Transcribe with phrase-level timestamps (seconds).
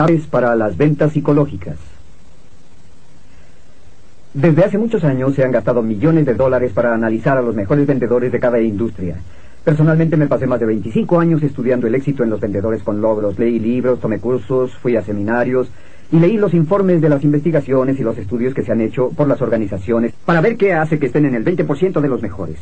[0.00, 1.74] Aves para las ventas psicológicas.
[4.32, 7.84] Desde hace muchos años se han gastado millones de dólares para analizar a los mejores
[7.84, 9.16] vendedores de cada industria.
[9.64, 13.40] Personalmente me pasé más de 25 años estudiando el éxito en los vendedores con logros.
[13.40, 15.68] Leí libros, tomé cursos, fui a seminarios
[16.12, 19.26] y leí los informes de las investigaciones y los estudios que se han hecho por
[19.26, 22.58] las organizaciones para ver qué hace que estén en el 20% de los mejores.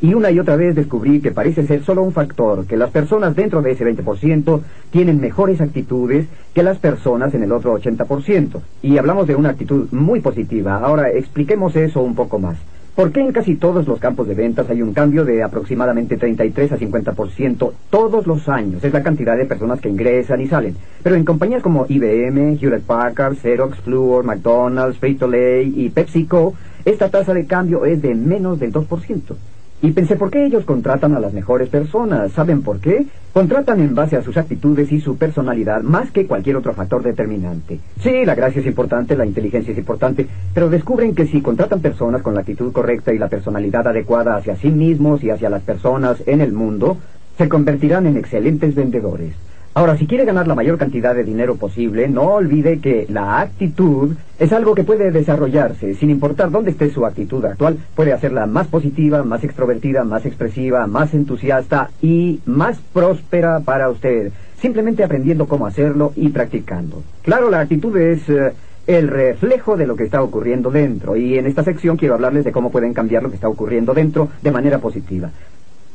[0.00, 3.34] Y una y otra vez descubrí que parece ser solo un factor, que las personas
[3.34, 4.60] dentro de ese 20%
[4.92, 8.60] tienen mejores actitudes que las personas en el otro 80%.
[8.82, 10.76] Y hablamos de una actitud muy positiva.
[10.76, 12.56] Ahora expliquemos eso un poco más.
[12.94, 16.72] ¿Por qué en casi todos los campos de ventas hay un cambio de aproximadamente 33
[16.72, 18.82] a 50% todos los años?
[18.82, 20.76] Es la cantidad de personas que ingresan y salen.
[21.02, 26.54] Pero en compañías como IBM, Hewlett Packard, Xerox, Fluor, McDonald's, Frito-Lay y PepsiCo,
[26.84, 29.36] esta tasa de cambio es de menos del 2%.
[29.80, 32.32] Y pensé, ¿por qué ellos contratan a las mejores personas?
[32.32, 33.06] ¿Saben por qué?
[33.32, 37.78] Contratan en base a sus actitudes y su personalidad más que cualquier otro factor determinante.
[38.00, 42.22] Sí, la gracia es importante, la inteligencia es importante, pero descubren que si contratan personas
[42.22, 46.24] con la actitud correcta y la personalidad adecuada hacia sí mismos y hacia las personas
[46.26, 46.96] en el mundo,
[47.36, 49.34] se convertirán en excelentes vendedores.
[49.74, 54.16] Ahora, si quiere ganar la mayor cantidad de dinero posible, no olvide que la actitud
[54.38, 58.66] es algo que puede desarrollarse, sin importar dónde esté su actitud actual, puede hacerla más
[58.66, 65.66] positiva, más extrovertida, más expresiva, más entusiasta y más próspera para usted, simplemente aprendiendo cómo
[65.66, 67.02] hacerlo y practicando.
[67.22, 68.28] Claro, la actitud es...
[68.28, 68.52] Eh,
[68.88, 71.14] el reflejo de lo que está ocurriendo dentro.
[71.14, 74.30] Y en esta sección quiero hablarles de cómo pueden cambiar lo que está ocurriendo dentro
[74.40, 75.30] de manera positiva.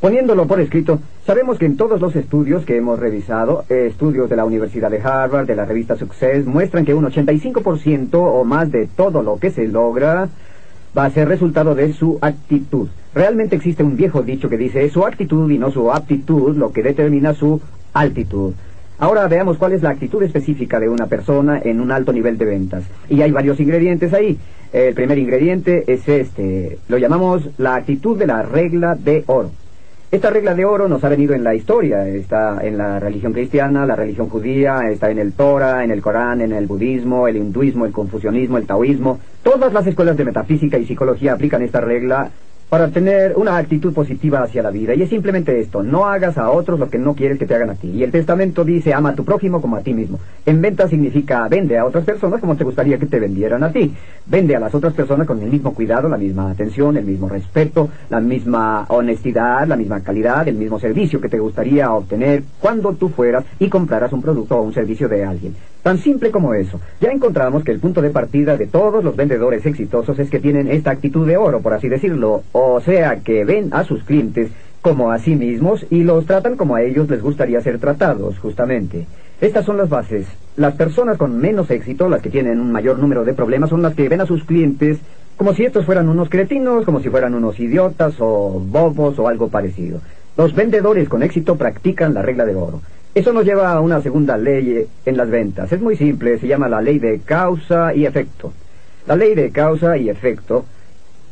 [0.04, 4.36] Poniéndolo por escrito, sabemos que en todos los estudios que hemos revisado, eh, estudios de
[4.36, 8.86] la Universidad de Harvard, de la revista Success, muestran que un 85% o más de
[8.86, 10.28] todo lo que se logra
[10.94, 12.88] va a ser resultado de su actitud.
[13.14, 16.70] Realmente existe un viejo dicho que dice, es su actitud y no su aptitud lo
[16.70, 17.62] que determina su
[17.94, 18.52] altitud.
[18.98, 22.44] Ahora veamos cuál es la actitud específica de una persona en un alto nivel de
[22.44, 22.84] ventas.
[23.08, 24.36] Y hay varios ingredientes ahí.
[24.70, 26.76] El primer ingrediente es este.
[26.88, 29.63] Lo llamamos la actitud de la regla de oro.
[30.14, 33.84] Esta regla de oro nos ha venido en la historia, está en la religión cristiana,
[33.84, 37.84] la religión judía, está en el Torah, en el Corán, en el budismo, el hinduismo,
[37.84, 39.18] el confucianismo, el taoísmo.
[39.42, 42.30] Todas las escuelas de metafísica y psicología aplican esta regla
[42.68, 44.94] para tener una actitud positiva hacia la vida.
[44.94, 47.70] Y es simplemente esto, no hagas a otros lo que no quieres que te hagan
[47.70, 47.88] a ti.
[47.88, 50.18] Y el testamento dice, ama a tu prójimo como a ti mismo.
[50.44, 53.94] En venta significa, vende a otras personas como te gustaría que te vendieran a ti.
[54.26, 57.90] Vende a las otras personas con el mismo cuidado, la misma atención, el mismo respeto,
[58.10, 63.08] la misma honestidad, la misma calidad, el mismo servicio que te gustaría obtener cuando tú
[63.08, 65.54] fueras y compraras un producto o un servicio de alguien.
[65.84, 66.80] Tan simple como eso.
[66.98, 70.68] Ya encontramos que el punto de partida de todos los vendedores exitosos es que tienen
[70.68, 74.48] esta actitud de oro, por así decirlo, o sea, que ven a sus clientes
[74.80, 79.06] como a sí mismos y los tratan como a ellos les gustaría ser tratados, justamente.
[79.40, 80.28] Estas son las bases.
[80.56, 83.94] Las personas con menos éxito, las que tienen un mayor número de problemas, son las
[83.94, 84.98] que ven a sus clientes
[85.36, 89.48] como si estos fueran unos cretinos, como si fueran unos idiotas o bobos o algo
[89.48, 90.00] parecido.
[90.36, 92.82] Los vendedores con éxito practican la regla de oro.
[93.16, 95.72] Eso nos lleva a una segunda ley en las ventas.
[95.72, 98.52] Es muy simple, se llama la ley de causa y efecto.
[99.08, 100.66] La ley de causa y efecto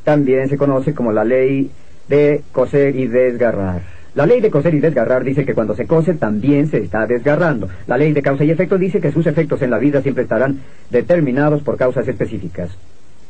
[0.04, 1.70] también se conoce como la ley
[2.08, 3.82] de coser y desgarrar.
[4.14, 7.68] La ley de coser y desgarrar dice que cuando se cose también se está desgarrando.
[7.86, 10.60] La ley de causa y efecto dice que sus efectos en la vida siempre estarán
[10.90, 12.76] determinados por causas específicas.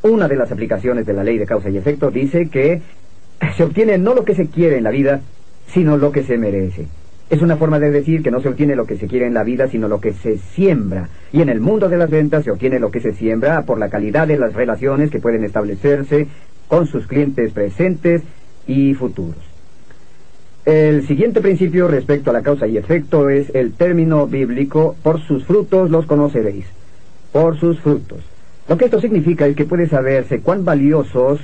[0.02, 2.82] Una de las aplicaciones de la ley de causa y efecto dice que
[3.56, 5.20] se obtiene no lo que se quiere en la vida,
[5.68, 6.86] sino lo que se merece.
[7.30, 9.44] Es una forma de decir que no se obtiene lo que se quiere en la
[9.44, 11.08] vida, sino lo que se siembra.
[11.32, 13.88] Y en el mundo de las ventas se obtiene lo que se siembra por la
[13.88, 16.26] calidad de las relaciones que pueden establecerse
[16.72, 18.22] con sus clientes presentes
[18.66, 19.36] y futuros.
[20.64, 25.44] El siguiente principio respecto a la causa y efecto es el término bíblico, por sus
[25.44, 26.64] frutos los conoceréis.
[27.30, 28.20] Por sus frutos.
[28.70, 31.40] Lo que esto significa es que puede saberse cuán valiosos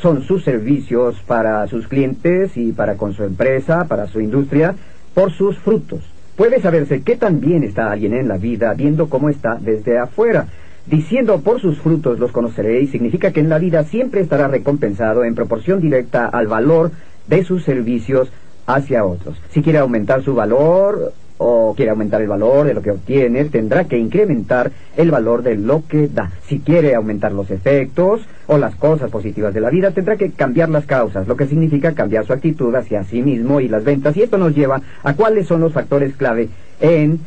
[0.00, 4.74] son sus servicios para sus clientes y para con su empresa, para su industria,
[5.12, 6.00] por sus frutos.
[6.36, 10.46] Puede saberse qué tan bien está alguien en la vida viendo cómo está desde afuera.
[10.90, 15.36] Diciendo por sus frutos los conoceréis significa que en la vida siempre estará recompensado en
[15.36, 16.90] proporción directa al valor
[17.28, 18.32] de sus servicios
[18.66, 19.40] hacia otros.
[19.50, 23.84] Si quiere aumentar su valor, o quiere aumentar el valor de lo que obtiene, tendrá
[23.84, 26.32] que incrementar el valor de lo que da.
[26.48, 30.70] Si quiere aumentar los efectos o las cosas positivas de la vida, tendrá que cambiar
[30.70, 34.16] las causas, lo que significa cambiar su actitud hacia sí mismo y las ventas.
[34.16, 36.48] Y esto nos lleva a cuáles son los factores clave
[36.80, 37.20] en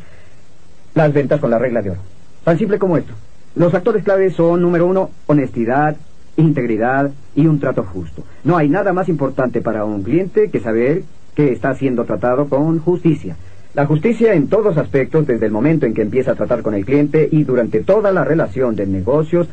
[0.94, 2.00] las ventas con la regla de oro.
[2.44, 3.14] Tan simple como esto.
[3.56, 5.96] Los factores clave son, número uno, honestidad,
[6.36, 8.24] integridad y un trato justo.
[8.42, 11.02] No hay nada más importante para un cliente que saber
[11.36, 13.36] que está siendo tratado con justicia.
[13.74, 16.84] La justicia en todos aspectos, desde el momento en que empieza a tratar con el
[16.84, 19.48] cliente y durante toda la relación de negocios,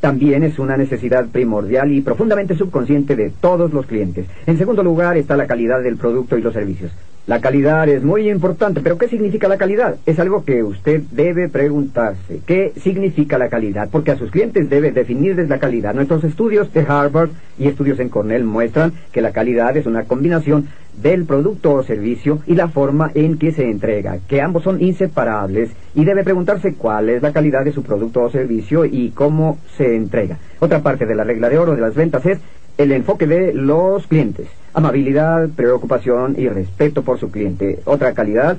[0.00, 4.26] también es una necesidad primordial y profundamente subconsciente de todos los clientes.
[4.46, 6.92] En segundo lugar está la calidad del producto y los servicios.
[7.26, 9.96] La calidad es muy importante, pero ¿qué significa la calidad?
[10.06, 12.40] Es algo que usted debe preguntarse.
[12.46, 13.88] ¿Qué significa la calidad?
[13.90, 15.92] Porque a sus clientes debe definirles la calidad.
[15.92, 20.68] Nuestros estudios de Harvard y estudios en Cornell muestran que la calidad es una combinación
[21.02, 25.70] del producto o servicio y la forma en que se entrega, que ambos son inseparables
[25.96, 29.96] y debe preguntarse cuál es la calidad de su producto o servicio y cómo se
[29.96, 30.38] entrega.
[30.60, 32.38] Otra parte de la regla de oro de las ventas es
[32.78, 34.48] el enfoque de los clientes.
[34.74, 37.80] Amabilidad, preocupación y respeto por su cliente.
[37.84, 38.58] Otra calidad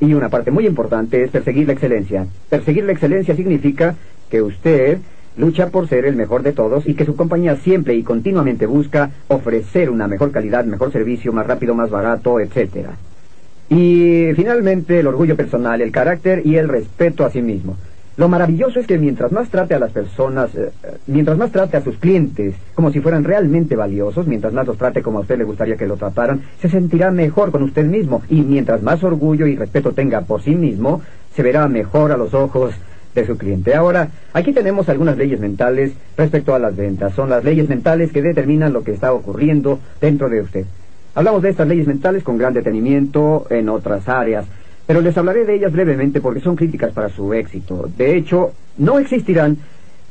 [0.00, 2.26] y una parte muy importante es perseguir la excelencia.
[2.48, 3.94] Perseguir la excelencia significa
[4.30, 4.98] que usted
[5.36, 9.10] lucha por ser el mejor de todos y que su compañía siempre y continuamente busca
[9.28, 12.88] ofrecer una mejor calidad, mejor servicio, más rápido, más barato, etc.
[13.70, 17.76] Y finalmente el orgullo personal, el carácter y el respeto a sí mismo.
[18.18, 21.76] Lo maravilloso es que mientras más trate a las personas, eh, eh, mientras más trate
[21.76, 25.38] a sus clientes como si fueran realmente valiosos, mientras más los trate como a usted
[25.38, 28.20] le gustaría que lo trataran, se sentirá mejor con usted mismo.
[28.28, 31.00] Y mientras más orgullo y respeto tenga por sí mismo,
[31.32, 32.74] se verá mejor a los ojos
[33.14, 33.76] de su cliente.
[33.76, 37.14] Ahora, aquí tenemos algunas leyes mentales respecto a las ventas.
[37.14, 40.66] Son las leyes mentales que determinan lo que está ocurriendo dentro de usted.
[41.14, 44.44] Hablamos de estas leyes mentales con gran detenimiento en otras áreas
[44.88, 47.90] pero les hablaré de ellas brevemente porque son críticas para su éxito.
[47.98, 49.58] De hecho, no existirán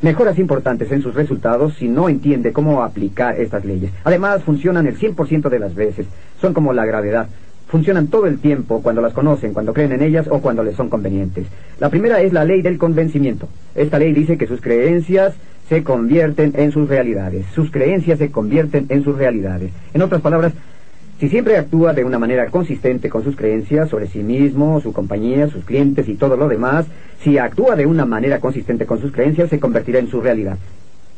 [0.04, 3.90] mejoras importantes en sus resultados si no entiende cómo aplicar estas leyes.
[4.04, 6.06] Además, funcionan el 100% de las veces.
[6.40, 7.28] Son como la gravedad.
[7.68, 10.90] Funcionan todo el tiempo cuando las conocen, cuando creen en ellas o cuando les son
[10.90, 11.48] convenientes.
[11.80, 13.50] La primera es la ley del convencimiento.
[13.74, 15.34] Esta ley dice que sus creencias
[15.70, 17.48] se convierten en sus realidades.
[17.56, 19.72] Sus creencias se convierten en sus realidades.
[19.96, 20.54] En otras palabras,
[21.20, 25.48] si siempre actúa de una manera consistente con sus creencias sobre sí mismo, su compañía,
[25.50, 26.86] sus clientes y todo lo demás,
[27.24, 30.58] si actúa de una manera consistente con sus creencias, se convertirá en su realidad.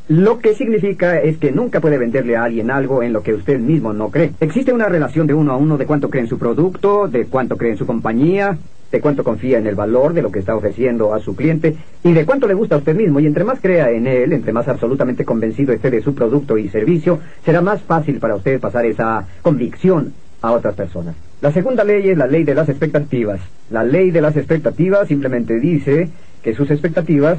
[0.10, 3.60] Lo que significa es que nunca puede venderle a alguien algo en lo que usted
[3.60, 4.32] mismo no cree.
[4.40, 7.58] Existe una relación de uno a uno de cuánto cree en su producto, de cuánto
[7.58, 8.58] cree en su compañía,
[8.92, 12.14] de cuánto confía en el valor de lo que está ofreciendo a su cliente y
[12.14, 13.20] de cuánto le gusta a usted mismo.
[13.20, 16.70] Y entre más crea en él, entre más absolutamente convencido esté de su producto y
[16.70, 21.14] servicio, será más fácil para usted pasar esa convicción a otras personas.
[21.40, 23.42] La segunda ley es la ley de las expectativas.
[23.70, 26.10] La ley de las expectativas simplemente dice
[26.42, 27.38] que sus expectativas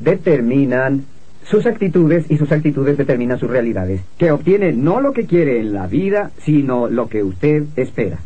[0.00, 1.06] determinan
[1.44, 4.02] sus actitudes y sus actitudes determinan sus realidades.
[4.18, 8.18] Que obtiene no lo que quiere en la vida, sino lo que usted espera.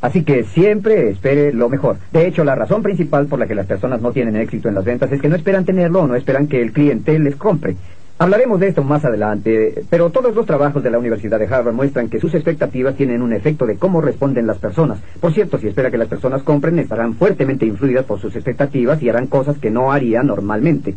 [0.00, 1.96] Así que siempre espere lo mejor.
[2.12, 4.84] De hecho, la razón principal por la que las personas no tienen éxito en las
[4.84, 7.76] ventas es que no esperan tenerlo o no esperan que el cliente les compre.
[8.16, 12.08] Hablaremos de esto más adelante, pero todos los trabajos de la Universidad de Harvard muestran
[12.08, 15.00] que sus expectativas tienen un efecto de cómo responden las personas.
[15.20, 19.08] Por cierto, si espera que las personas compren, estarán fuertemente influidas por sus expectativas y
[19.08, 20.94] harán cosas que no harían normalmente.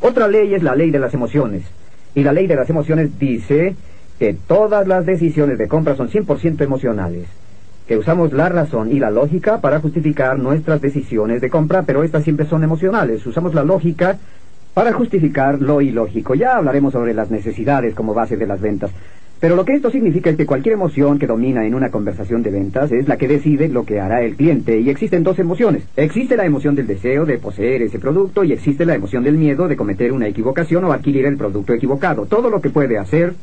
[0.00, 1.62] Otra ley es la ley de las emociones.
[2.14, 3.74] Y la ley de las emociones dice
[4.18, 7.26] que todas las decisiones de compra son 100% emocionales
[7.86, 12.24] que usamos la razón y la lógica para justificar nuestras decisiones de compra, pero estas
[12.24, 13.24] siempre son emocionales.
[13.24, 14.18] Usamos la lógica
[14.74, 16.34] para justificar lo ilógico.
[16.34, 18.90] Ya hablaremos sobre las necesidades como base de las ventas.
[19.38, 22.50] Pero lo que esto significa es que cualquier emoción que domina en una conversación de
[22.50, 24.80] ventas es la que decide lo que hará el cliente.
[24.80, 25.84] Y existen dos emociones.
[25.96, 29.68] Existe la emoción del deseo de poseer ese producto y existe la emoción del miedo
[29.68, 32.24] de cometer una equivocación o adquirir el producto equivocado.
[32.24, 33.34] Todo lo que puede hacer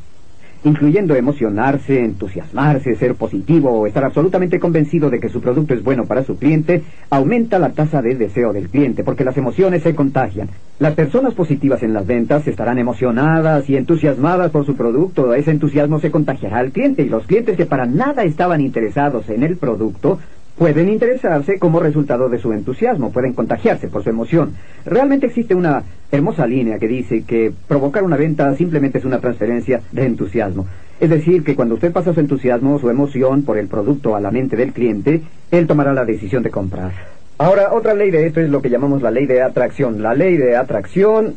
[0.63, 6.05] incluyendo emocionarse, entusiasmarse, ser positivo o estar absolutamente convencido de que su producto es bueno
[6.05, 10.49] para su cliente, aumenta la tasa de deseo del cliente, porque las emociones se contagian.
[10.79, 15.99] Las personas positivas en las ventas estarán emocionadas y entusiasmadas por su producto, ese entusiasmo
[15.99, 20.19] se contagiará al cliente y los clientes que para nada estaban interesados en el producto
[20.57, 24.53] pueden interesarse como resultado de su entusiasmo, pueden contagiarse por su emoción.
[24.85, 29.81] Realmente existe una hermosa línea que dice que provocar una venta simplemente es una transferencia
[29.91, 30.67] de entusiasmo.
[30.99, 34.31] Es decir, que cuando usted pasa su entusiasmo, su emoción por el producto a la
[34.31, 36.91] mente del cliente, él tomará la decisión de comprar.
[37.39, 40.03] Ahora, otra ley de esto es lo que llamamos la ley de atracción.
[40.03, 41.35] La ley de atracción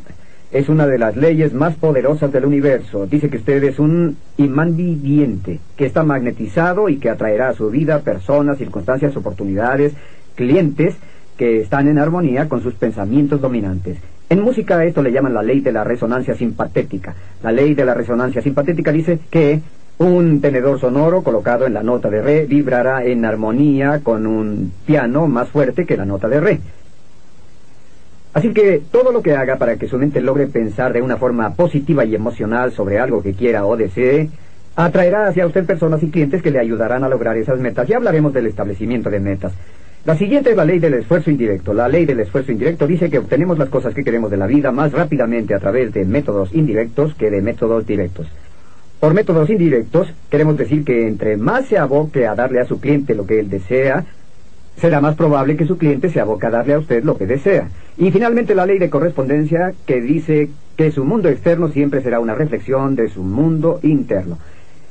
[0.51, 3.05] es una de las leyes más poderosas del universo.
[3.05, 7.69] Dice que usted es un imán viviente, que está magnetizado y que atraerá a su
[7.69, 9.93] vida personas, circunstancias, oportunidades,
[10.35, 10.95] clientes
[11.37, 13.97] que están en armonía con sus pensamientos dominantes.
[14.29, 17.15] En música esto le llaman la ley de la resonancia simpatética.
[17.43, 19.61] La ley de la resonancia simpatética dice que
[19.99, 25.27] un tenedor sonoro colocado en la nota de re vibrará en armonía con un piano
[25.27, 26.59] más fuerte que la nota de re.
[28.37, 31.55] Así que todo lo que haga para que su mente logre pensar de una forma
[31.55, 34.29] positiva y emocional sobre algo que quiera o desee,
[34.75, 37.87] atraerá hacia usted personas y clientes que le ayudarán a lograr esas metas.
[37.87, 39.53] Ya hablaremos del establecimiento de metas.
[40.05, 41.73] La siguiente es la ley del esfuerzo indirecto.
[41.73, 44.71] La ley del esfuerzo indirecto dice que obtenemos las cosas que queremos de la vida
[44.71, 48.27] más rápidamente a través de métodos indirectos que de métodos directos.
[48.99, 53.15] Por métodos indirectos queremos decir que entre más se aboque a darle a su cliente
[53.15, 54.05] lo que él desea,
[54.79, 57.69] será más probable que su cliente se aboque a darle a usted lo que desea.
[57.97, 62.35] Y finalmente la ley de correspondencia que dice que su mundo externo siempre será una
[62.35, 64.37] reflexión de su mundo interno.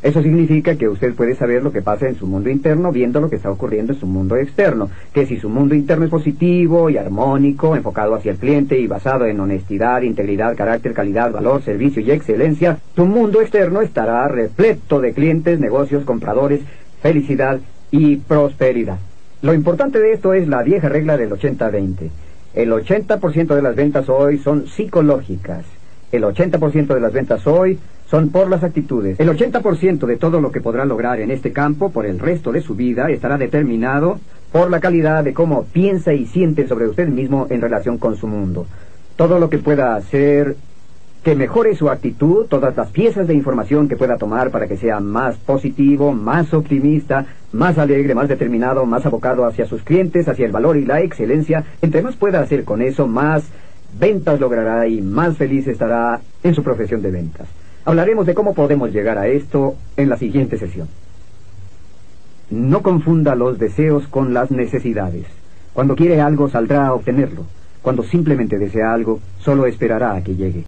[0.03, 3.31] Eso significa que usted puede saber lo que pasa en su mundo interno viendo lo
[3.31, 4.91] que está ocurriendo en su mundo externo.
[5.13, 9.25] Que si su mundo interno es positivo y armónico, enfocado hacia el cliente y basado
[9.25, 15.13] en honestidad, integridad, carácter, calidad, valor, servicio y excelencia, su mundo externo estará repleto de
[15.13, 16.61] clientes, negocios, compradores,
[17.01, 17.59] felicidad
[17.91, 18.99] y prosperidad.
[19.43, 22.11] Lo importante de esto es la vieja regla del 80-20.
[22.55, 25.65] El 80% de las ventas hoy son psicológicas.
[26.11, 27.79] El 80% de las ventas hoy
[28.09, 29.21] son por las actitudes.
[29.21, 32.63] El 80% de todo lo que podrá lograr en este campo por el resto de
[32.63, 34.21] su vida estará determinado
[34.53, 38.27] por la calidad de cómo piensa y siente sobre usted mismo en relación con su
[38.27, 38.67] mundo.
[39.17, 40.57] Todo lo que pueda hacer
[41.27, 45.01] que mejore su actitud, todas las piezas de información que pueda tomar para que sea
[45.01, 50.53] más positivo, más optimista, más alegre, más determinado, más abocado hacia sus clientes, hacia el
[50.53, 53.43] valor y la excelencia, entre más pueda hacer con eso, más
[53.99, 57.49] ventas logrará y más feliz estará en su profesión de ventas.
[57.85, 60.87] Hablaremos de cómo podemos llegar a esto en la siguiente sesión.
[62.51, 65.27] No confunda los deseos con las necesidades.
[65.73, 67.47] Cuando quiere algo saldrá a obtenerlo.
[67.83, 70.63] Cuando simplemente desea algo, solo esperará a que llegue.